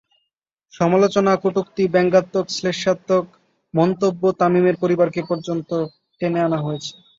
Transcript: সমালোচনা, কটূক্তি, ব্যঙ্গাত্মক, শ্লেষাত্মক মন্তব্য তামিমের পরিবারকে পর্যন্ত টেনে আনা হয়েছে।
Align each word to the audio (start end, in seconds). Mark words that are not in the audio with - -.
সমালোচনা, 0.73 1.31
কটূক্তি, 1.43 1.83
ব্যঙ্গাত্মক, 1.93 2.45
শ্লেষাত্মক 2.49 3.25
মন্তব্য 3.73 4.21
তামিমের 4.39 4.75
পরিবারকে 4.83 5.21
পর্যন্ত 5.29 5.69
টেনে 6.21 6.39
আনা 6.41 6.59
হয়েছে। 6.61 6.93